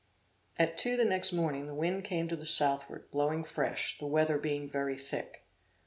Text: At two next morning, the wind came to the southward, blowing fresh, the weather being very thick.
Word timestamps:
At 0.57 0.77
two 0.79 0.97
next 1.03 1.31
morning, 1.31 1.67
the 1.67 1.75
wind 1.75 2.05
came 2.05 2.27
to 2.27 2.35
the 2.35 2.47
southward, 2.47 3.11
blowing 3.11 3.43
fresh, 3.43 3.99
the 3.99 4.07
weather 4.07 4.39
being 4.39 4.67
very 4.67 4.97
thick. 4.97 5.45